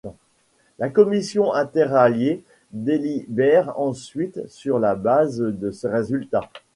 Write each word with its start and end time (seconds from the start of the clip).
La 0.79 0.89
commission 0.89 1.53
interalliée 1.53 2.43
délibère 2.71 3.79
ensuite 3.79 4.47
sur 4.49 4.79
la 4.79 4.95
base 4.95 5.37
de 5.37 5.69
ces 5.69 5.89
résultats. 5.89 6.49